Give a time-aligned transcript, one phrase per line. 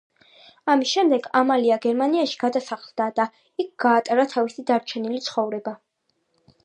[0.75, 3.25] ამის შემდეგ ამალია გერმანიაში გადასახლდა და
[3.65, 5.77] იქ გაატარა თავისი დარჩენილი ცხოვრება.